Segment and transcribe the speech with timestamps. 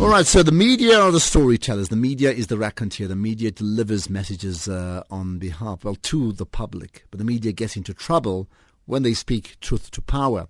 [0.00, 1.90] All right, so the media are the storytellers.
[1.90, 3.06] The media is the raconteur.
[3.06, 7.04] The media delivers messages uh, on behalf, well, to the public.
[7.10, 8.48] But the media gets into trouble
[8.86, 10.48] when they speak truth to power.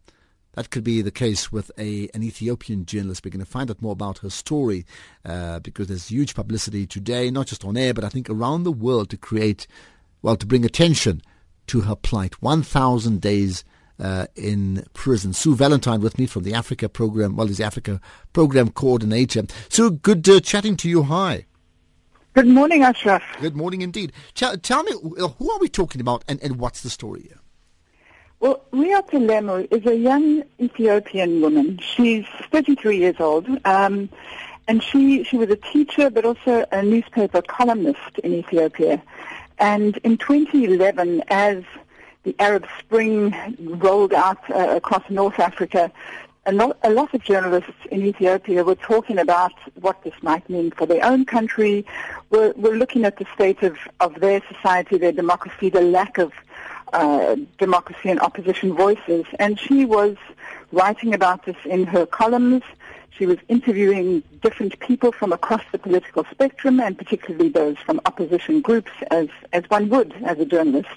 [0.53, 3.25] That could be the case with a an Ethiopian journalist.
[3.25, 4.87] We're going to find out more about her story
[5.25, 8.71] uh, because there's huge publicity today, not just on air, but I think around the
[8.71, 9.67] world to create,
[10.23, 11.23] well, to bring attention
[11.67, 12.41] to her plight.
[12.41, 13.65] 1,000 days
[14.01, 15.33] uh, in prison.
[15.33, 17.37] Sue Valentine with me from the Africa program.
[17.37, 18.01] Well, he's the Africa
[18.33, 19.45] program coordinator.
[19.69, 21.03] Sue, good uh, chatting to you.
[21.05, 21.47] Hi.
[22.33, 23.23] Good morning, Ashraf.
[23.41, 24.13] Good morning indeed.
[24.35, 27.41] Tell, tell me, who are we talking about and, and what's the story here?
[28.39, 31.79] Well, Reeyot Alemu is a young Ethiopian woman.
[31.79, 33.49] She's 33 years old.
[33.67, 34.09] Um,
[34.67, 39.03] and she, she was a teacher, but also a newspaper columnist in Ethiopia.
[39.59, 41.65] And in 2011, as
[42.23, 43.35] the Arab Spring
[43.81, 45.91] rolled out uh, across North Africa,
[46.47, 50.71] a lot, a lot of journalists in Ethiopia were talking about what this might mean
[50.71, 51.85] for their own country.
[52.31, 56.33] We're, we're looking at the state of, of their society, their democracy, the lack of
[56.93, 59.27] uh, democracy and opposition voices.
[59.39, 60.17] And she was
[60.73, 62.63] writing about this in her columns.
[63.11, 68.61] She was interviewing different people from across the political spectrum, and particularly those from opposition
[68.63, 70.89] groups, as, as one would as a journalist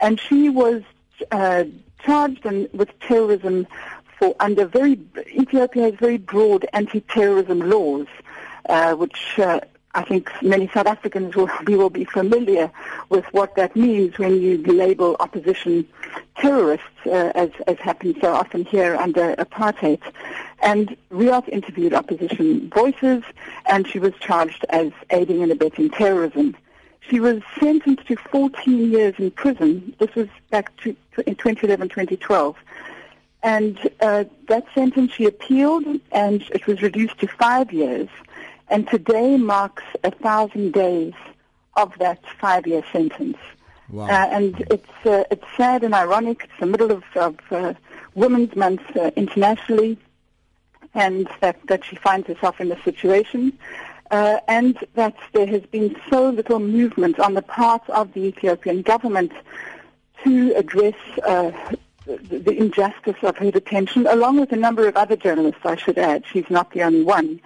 [0.00, 0.82] and she was
[1.30, 1.64] uh,
[2.04, 3.66] charged in, with terrorism
[4.18, 8.06] for under very Ethiopia has very broad anti-terrorism laws,
[8.68, 9.60] uh, which uh,
[9.94, 12.70] I think many South Africans will be, will be familiar
[13.08, 15.86] with what that means when you label opposition
[16.36, 20.00] terrorists, uh, as, as happens so often here under apartheid.
[20.60, 23.22] And Reeyot interviewed opposition voices,
[23.66, 26.56] and she was charged as aiding and abetting terrorism.
[27.00, 29.94] She was sentenced to 14 years in prison.
[29.98, 30.96] This was back to,
[31.26, 32.56] in 2011, 2012.
[33.42, 38.08] And uh, that sentence she appealed, and it was reduced to five years.
[38.68, 41.14] And today marks a thousand days
[41.76, 43.38] of that five-year sentence.
[43.88, 44.06] Wow.
[44.06, 46.44] Uh, and it's uh, it's sad and ironic.
[46.44, 47.72] It's the middle of, of uh,
[48.14, 49.96] Women's Month uh, internationally,
[50.92, 53.56] and that, that she finds herself in this situation
[54.10, 58.82] uh, and that there has been so little movement on the part of the Ethiopian
[58.82, 59.32] government
[60.24, 60.94] to address
[61.26, 61.52] uh,
[62.06, 65.98] the, the injustice of her detention, along with a number of other journalists, I should
[65.98, 66.24] add.
[66.26, 67.40] She's not the only one.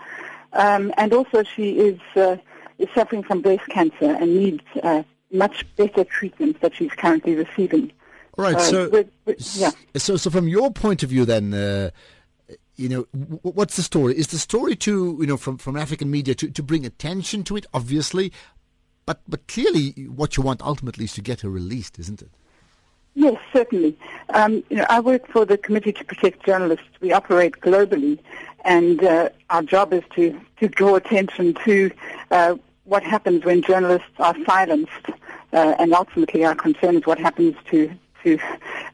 [0.52, 2.36] Um, and also she is, uh,
[2.78, 5.02] is suffering from breast cancer and needs uh,
[5.32, 7.92] much better treatment that she's currently receiving.
[8.38, 8.54] All right.
[8.54, 9.70] Uh, so, we're, we're, yeah.
[9.96, 11.90] so, so from your point of view, then, uh,
[12.82, 13.02] you know,
[13.42, 14.16] what's the story?
[14.16, 17.56] Is the story to, you know, from, from African media to, to bring attention to
[17.56, 18.32] it, obviously,
[19.06, 22.30] but, but clearly what you want ultimately is to get her released, isn't it?
[23.14, 23.96] Yes, certainly.
[24.30, 26.86] Um, you know, I work for the Committee to Protect Journalists.
[27.00, 28.18] We operate globally,
[28.64, 31.90] and uh, our job is to, to draw attention to
[32.30, 35.08] uh, what happens when journalists are silenced,
[35.52, 37.92] uh, and ultimately our concern is what happens to
[38.24, 38.38] to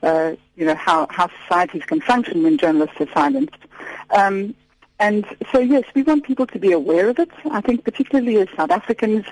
[0.03, 3.57] uh, you know how, how societies can function when journalists are silenced.
[4.11, 4.55] Um,
[5.01, 7.31] and so yes, we want people to be aware of it.
[7.51, 9.25] I think particularly as South Africans,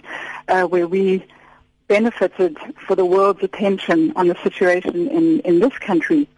[0.48, 1.24] uh, where we
[1.88, 6.28] benefited for the world's attention on the situation in, in this country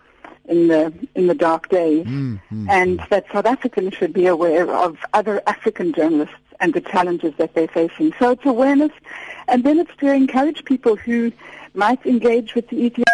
[0.48, 2.70] in the in the dark days, mm-hmm.
[2.70, 7.54] and that South Africans should be aware of other African journalists and the challenges that
[7.54, 8.12] they're facing.
[8.18, 8.92] So it's awareness,
[9.46, 11.32] and then it's to encourage people who
[11.74, 13.04] might engage with the Ethiopian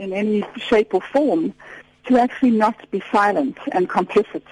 [0.00, 1.54] in any shape or form
[2.06, 4.42] to actually not be silent and complicit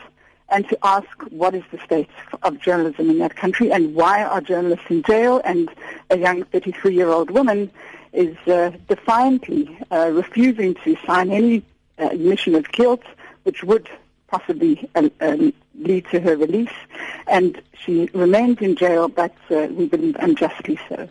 [0.50, 2.09] and to ask what is the state
[2.42, 5.69] of journalism in that country and why are journalists in jail and
[6.10, 7.70] a young 33-year-old woman
[8.12, 11.62] is uh, defiantly uh, refusing to sign any
[11.98, 13.03] uh, admission of guilt
[13.44, 13.88] which would
[14.28, 16.76] possibly uh, um, lead to her release
[17.26, 21.08] and she remains in jail but uh, we believe unjustly so.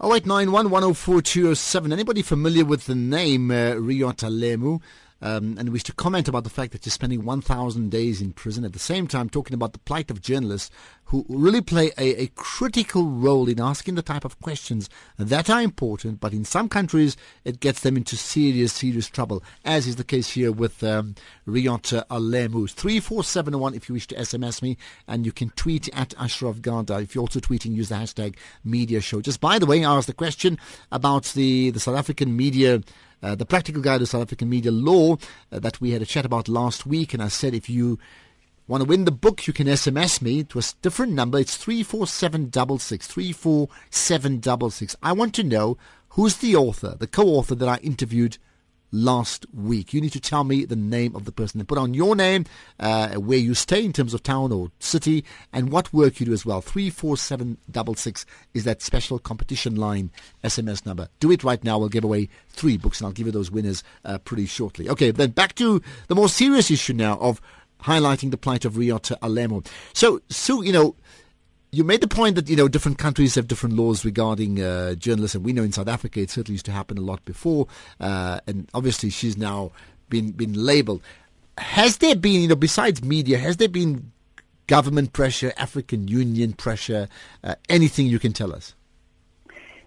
[0.00, 4.80] 0891 104 Anybody familiar with the name uh, Reeyot Alemu?
[5.20, 8.64] Um, and wish to comment about the fact that you're spending 1,000 days in prison
[8.64, 10.70] at the same time talking about the plight of journalists
[11.08, 15.62] who really play a, a, critical role in asking the type of questions that are
[15.62, 20.04] important, but in some countries it gets them into serious, serious trouble, as is the
[20.04, 21.14] case here with um,
[21.46, 22.70] Reeyot Alemu.
[22.70, 24.76] 34701 if you wish to SMS me,
[25.06, 26.98] and you can tweet at Ashraf Garda.
[26.98, 29.22] If you're also tweeting, use the hashtag media show.
[29.22, 30.58] Just by the way, I asked the question
[30.92, 32.82] about the, the South African media
[33.22, 35.16] uh, the Practical Guide to South African Media Law
[35.52, 37.14] uh, that we had a chat about last week.
[37.14, 37.98] And I said if you
[38.66, 41.38] want to win the book, you can SMS me to a different number.
[41.38, 44.96] It's 34766, 34766.
[45.02, 45.78] I want to know
[46.10, 48.38] who's the author, the co-author that I interviewed
[48.90, 49.92] last week.
[49.92, 52.44] You need to tell me the name of the person and put on your name,
[52.80, 56.32] uh, where you stay in terms of town or city, and what work you do
[56.32, 56.60] as well.
[56.60, 60.10] 34766 is that special competition line
[60.44, 61.08] SMS number.
[61.20, 61.78] Do it right now.
[61.78, 64.88] We'll give away three books, and I'll give you those winners uh, pretty shortly.
[64.88, 67.40] Okay, then back to the more serious issue now of
[67.82, 69.66] highlighting the plight of Reeyot Alemu.
[69.92, 70.96] So, Sue, you know,
[71.70, 75.42] you made the point that you know different countries have different laws regarding uh, journalism.
[75.42, 77.66] We know in South Africa it certainly used to happen a lot before,
[78.00, 79.72] uh, and obviously she's now
[80.08, 81.02] been been labelled.
[81.58, 84.12] Has there been, you know, besides media, has there been
[84.68, 87.08] government pressure, African Union pressure,
[87.42, 88.74] uh, anything you can tell us?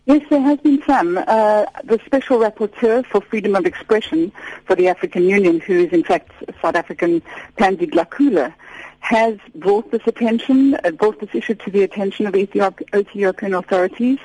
[0.05, 1.17] Yes, there has been some.
[1.19, 4.31] Uh, the Special Rapporteur for Freedom of Expression
[4.65, 6.31] for the African Union, who is in fact
[6.61, 7.21] South African
[7.57, 8.53] Pansy Tlakula,
[9.01, 14.19] has brought this attention, uh, brought this issue to the attention of Ethiop- Ethiopian authorities.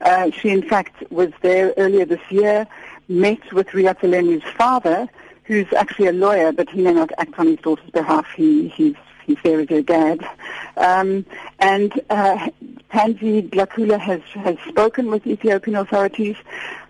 [0.00, 2.66] Uh, she, in fact, was there earlier this year,
[3.08, 5.08] met with Reeyot Alemu's father,
[5.44, 8.26] who's actually a lawyer, but he may not act on his daughter's behalf.
[8.36, 8.94] He, he's
[9.26, 10.26] he's there as her dad.
[10.76, 11.26] Um,
[11.58, 12.48] and uh,
[12.88, 16.36] Pansy Tlakula has, has spoken with Ethiopian authorities,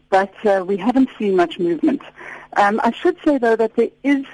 [0.08, 2.02] but uh, we haven't seen much movement.
[2.56, 4.24] Um, I should say, though, that there is,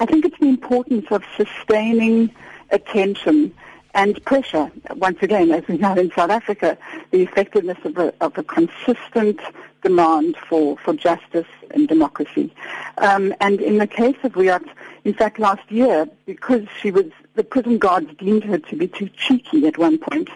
[0.00, 2.30] I think it's the importance of sustaining
[2.70, 3.52] attention
[3.94, 4.70] and pressure.
[4.96, 6.78] Once again, as we know in South Africa,
[7.10, 9.40] the effectiveness of a, of a consistent
[9.82, 12.52] demand for, for justice and democracy.
[12.98, 14.68] Um, and in the case of Reeyot,
[15.04, 19.08] in fact, last year, because she was the prison guards deemed her to be too
[19.16, 20.28] cheeky at one point.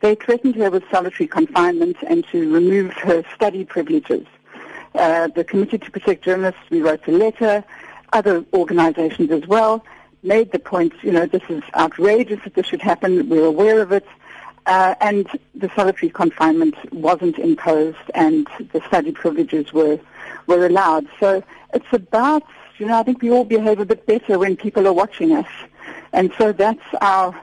[0.00, 4.26] They threatened her with solitary confinement and to remove her study privileges.
[4.94, 7.62] Uh, the Committee to Protect Journalists, we wrote a letter,
[8.12, 9.84] other organizations as well,
[10.22, 13.92] made the point, you know, this is outrageous that this should happen, we're aware of
[13.92, 14.06] it,
[14.66, 19.98] uh, and the solitary confinement wasn't imposed and the study privileges were,
[20.46, 21.06] were allowed.
[21.20, 21.42] So
[21.72, 22.42] it's about,
[22.78, 25.48] you know, I think we all behave a bit better when people are watching us.
[26.12, 27.40] And so that's our,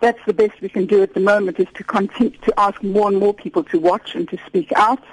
[0.00, 3.08] that's the best we can do at the moment is to continue to ask more
[3.08, 5.04] and more people to watch and to speak out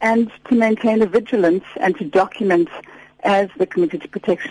[0.00, 2.68] and to maintain a vigilance and to document
[3.26, 4.44] as the Committee to Protect,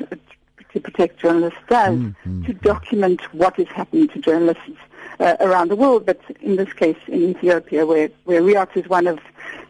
[0.73, 2.43] to protect Journalists does, mm-hmm.
[2.45, 4.79] to document what is happening to journalists
[5.19, 9.07] uh, around the world, but in this case in Ethiopia, where, where Reeyot is one
[9.07, 9.19] of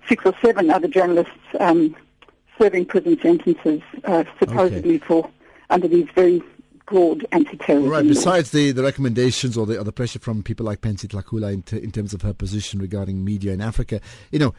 [0.09, 1.95] six or seven other journalists um,
[2.57, 5.05] serving prison sentences, uh, supposedly okay.
[5.05, 5.29] for
[5.69, 6.41] under these very
[6.87, 7.89] broad anti-terrorism.
[7.89, 8.07] Right.
[8.07, 11.63] Besides the, the recommendations or the, or the pressure from people like Pansy Tlakula in,
[11.63, 13.99] t- in terms of her position regarding media in Africa,
[14.31, 14.53] you know,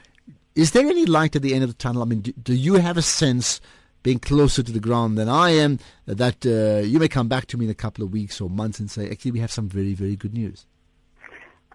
[0.55, 2.03] is there any light at the end of the tunnel?
[2.03, 3.61] I mean, do, do you have a sense,
[4.03, 7.59] being closer to the ground than I am, that uh, you may come back to
[7.59, 9.95] me in a couple of weeks or months and say, actually, we have some very,
[9.95, 10.67] very good news?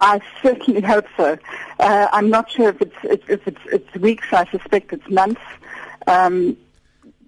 [0.00, 1.38] I certainly hope so.
[1.78, 4.32] Uh, I'm not sure if it's if it's, it's weeks.
[4.32, 5.40] I suspect it's months.
[6.08, 6.56] Um,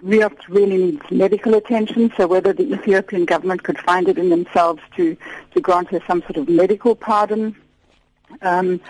[0.04, 5.16] really needs medical attention, so whether the Ethiopian government could find it in themselves to,
[5.52, 7.56] to grant her some sort of medical pardon,
[8.42, 8.80] um,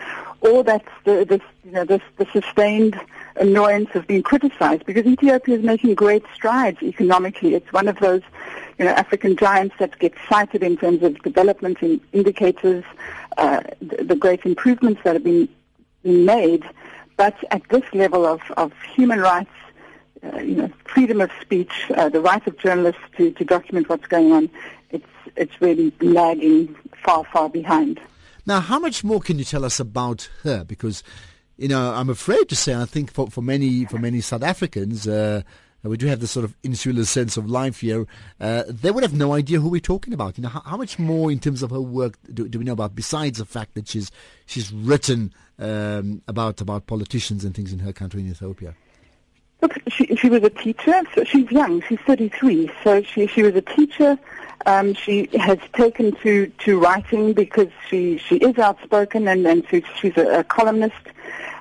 [0.41, 2.99] or that the, the, you know, the, the sustained
[3.37, 7.55] annoyance of being criticized, because Ethiopia is making great strides economically.
[7.55, 8.23] It's one of those
[8.79, 12.85] you know, African giants that get cited in terms of development in indicators,
[13.37, 15.49] uh, the, the great improvements that have been,
[16.03, 16.65] been made.
[17.17, 19.51] But at this level of, of human rights
[20.33, 24.07] uh, you know, freedom of speech, uh, the right of journalists to, to document what's
[24.07, 24.51] going on,
[24.91, 25.07] it's,
[25.37, 28.01] it's really lagging far, far behind.
[28.47, 30.65] Now, how much more can you tell us about her?
[30.65, 31.03] Because,
[31.57, 35.07] you know, I'm afraid to say, I think for, for many for many South Africans,
[35.07, 35.43] uh,
[35.83, 38.07] we do have this sort of insular sense of life here.
[38.41, 40.39] Uh, they would have no idea who we're talking about.
[40.39, 42.73] You know, how, how much more in terms of her work do, do, we know
[42.73, 44.11] about besides the fact that she's
[44.47, 48.75] she's written um, about about politicians and things in her country in Ethiopia?
[49.61, 51.03] Look, she, she was a teacher.
[51.15, 51.83] So she's young.
[51.83, 52.71] She's 33.
[52.83, 54.19] So she, she was a teacher.
[54.67, 59.85] Um, she has taken to, to writing because she, she is outspoken and, and she's,
[60.01, 60.95] she's a, a columnist.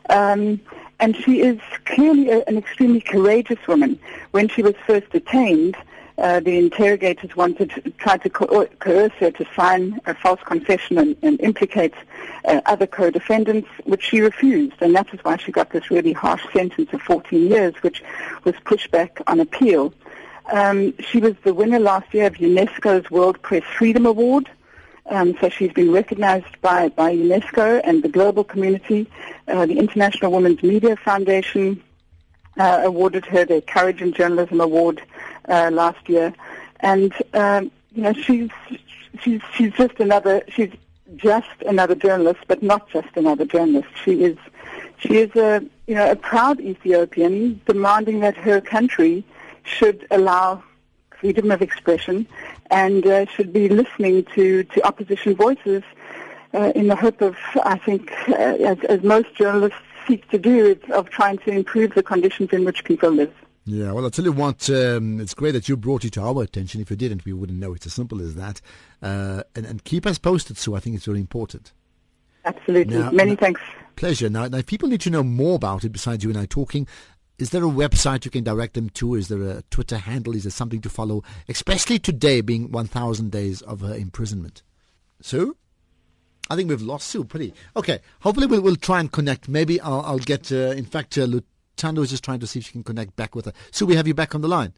[0.09, 0.61] Um,
[0.99, 3.99] and she is clearly a, an extremely courageous woman.
[4.31, 5.75] When she was first detained,
[6.17, 11.17] uh, the interrogators wanted tried to co- coerce her to sign a false confession and,
[11.23, 11.93] and implicate
[12.45, 16.43] uh, other co-defendants, which she refused, and that is why she got this really harsh
[16.53, 18.03] sentence of 14 years, which
[18.43, 19.93] was pushed back on appeal.
[20.51, 24.49] Um, she was the winner last year of UNESCO's World Press Freedom Award.
[25.07, 29.09] Um, so she's been recognized by, by UNESCO and the global community.
[29.47, 31.81] Uh, the International Women's Media Foundation
[32.57, 35.01] uh, awarded her the Courage in Journalism Award
[35.49, 36.33] uh, last year,
[36.79, 38.49] and um, you know she's
[39.21, 40.71] she's she's just another she's
[41.15, 43.89] just another journalist, but not just another journalist.
[44.03, 44.37] She is
[44.99, 49.23] she is a you know a proud Ethiopian demanding that her country
[49.63, 50.63] should allow
[51.19, 52.27] freedom of expression
[52.71, 55.83] and uh, should be listening to, to opposition voices
[56.53, 60.77] uh, in the hope of, I think, uh, as, as most journalists seek to do,
[60.91, 63.33] of trying to improve the conditions in which people live.
[63.65, 66.43] Yeah, well, I'll tell you what, um, it's great that you brought it to our
[66.43, 66.81] attention.
[66.81, 67.73] If you didn't, we wouldn't know.
[67.73, 68.59] It's as simple as that.
[69.01, 70.75] Uh, and, and keep us posted, Sue.
[70.75, 71.71] I think it's very important.
[72.43, 72.97] Absolutely.
[72.97, 73.61] Now, Many now, thanks.
[73.95, 74.29] Pleasure.
[74.29, 76.87] Now, now, if people need to know more about it besides you and I talking,
[77.39, 79.15] is there a website you can direct them to?
[79.15, 80.35] Is there a Twitter handle?
[80.35, 84.61] Is there something to follow, especially today being 1,000 days of her imprisonment?
[85.21, 85.57] Sue?
[86.49, 87.53] I think we've lost Sue pretty.
[87.75, 89.47] Okay, hopefully we'll, we'll try and connect.
[89.47, 91.27] Maybe I'll, I'll get, uh, in fact, uh,
[91.75, 93.53] Tando is just trying to see if she can connect back with her.
[93.71, 94.73] Sue, we have you back on the line.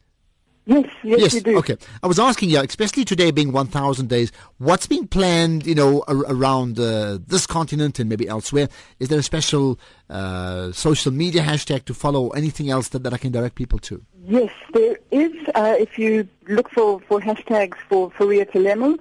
[0.66, 1.58] Yes, yes, yes, you do.
[1.60, 1.78] Okay.
[2.02, 6.26] I was asking you, especially today being 1,000 days, what's being planned, you know, ar-
[6.28, 8.68] around uh, this continent and maybe elsewhere?
[9.00, 9.80] Is there a special
[10.10, 12.30] uh, social media hashtag to follow?
[12.30, 14.04] Anything else that, that I can direct people to?
[14.28, 15.32] Yes, there is.
[15.54, 18.98] Uh, if you look for, for hashtags for Faria Telemu,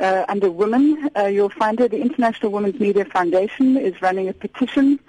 [0.00, 1.90] uh, under women, uh, you'll find it.
[1.90, 5.00] The International Women's Media Foundation is running a petition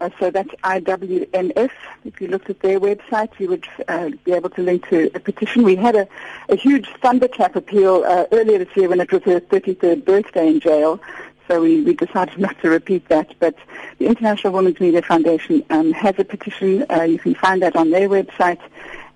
[0.00, 1.70] uh, so that's IWMF.
[2.04, 5.20] If you looked at their website, you would uh, be able to link to a
[5.20, 5.62] petition.
[5.62, 6.06] We had a,
[6.48, 10.60] a huge thunderclap appeal uh, earlier this year when it was her 33rd birthday in
[10.60, 11.00] jail.
[11.48, 13.34] So we, we decided not to repeat that.
[13.38, 13.56] But
[13.98, 16.84] the International Women's Media Foundation um, has a petition.
[16.90, 18.60] Uh, you can find that on their website.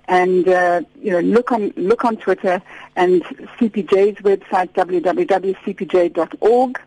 [0.09, 2.61] And uh, you know, look on look on Twitter
[2.97, 6.81] and CPJ's website www.cpj.org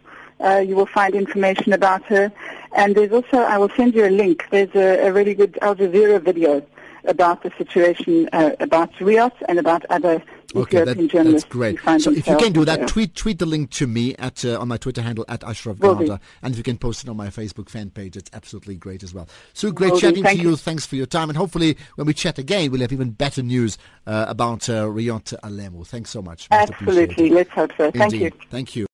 [0.43, 2.31] uh, you will find information about her.
[2.75, 4.45] And there's also, I will send you a link.
[4.49, 6.65] There's a, a really good Al Jazeera video
[7.05, 10.23] about the situation uh, about Reeyot and about other
[10.55, 11.43] okay, Ethiopian that, journalists.
[11.43, 12.01] That's great.
[12.01, 14.67] So if you can do that, tweet tweet the link to me at uh, on
[14.69, 17.69] my Twitter handle at Ashraf Garda, and if you can post it on my Facebook
[17.69, 19.27] fan page, it's absolutely great as well.
[19.53, 20.51] So great Will chatting to you.
[20.51, 20.55] you.
[20.55, 23.77] Thanks for your time, and hopefully when we chat again, we'll have even better news
[24.07, 25.85] uh, about uh, Reeyot Alemu.
[25.85, 26.47] Thanks so much.
[26.51, 27.29] Absolutely.
[27.29, 27.91] Let's hope so.
[27.91, 28.33] Thank Indeed.
[28.33, 28.47] you.
[28.49, 28.81] Thank you.